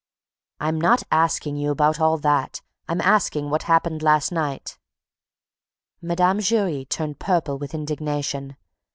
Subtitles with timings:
[0.59, 2.61] "I'm not asking you about all that.
[2.89, 4.79] I'm asking what happened last night."
[6.01, 6.39] Mme.
[6.39, 8.55] Giry turned purple with indignation.